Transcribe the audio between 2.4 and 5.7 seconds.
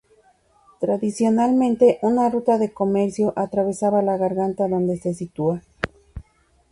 de comercio atravesaba la garganta donde se sitúa.